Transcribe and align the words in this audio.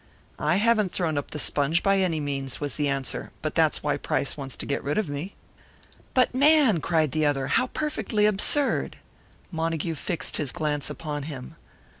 "I 0.39 0.55
haven't 0.55 0.91
thrown 0.91 1.15
up 1.15 1.29
the 1.29 1.37
sponge, 1.37 1.83
by 1.83 1.99
any 1.99 2.19
means," 2.19 2.59
was 2.59 2.73
the 2.73 2.87
answer. 2.87 3.31
"But 3.43 3.53
that's 3.53 3.83
why 3.83 3.97
Price 3.97 4.35
wants 4.35 4.57
to 4.57 4.65
get 4.65 4.83
rid 4.83 4.97
of 4.97 5.07
me." 5.11 5.35
"But, 6.15 6.33
man!" 6.33 6.81
cried 6.81 7.11
the 7.11 7.27
other. 7.27 7.45
"How 7.45 7.67
perfectly 7.67 8.25
absurd!" 8.25 8.97
Montague 9.51 9.93
fixed 9.93 10.37
his 10.37 10.51
glance 10.51 10.89
upon 10.89 11.21
him. 11.29 11.55